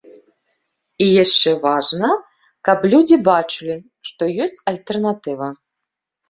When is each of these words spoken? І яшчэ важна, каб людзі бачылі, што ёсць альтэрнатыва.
І 1.05 1.09
яшчэ 1.23 1.51
важна, 1.65 2.09
каб 2.69 2.87
людзі 2.95 3.19
бачылі, 3.29 3.77
што 4.11 4.23
ёсць 4.47 4.59
альтэрнатыва. 4.73 5.53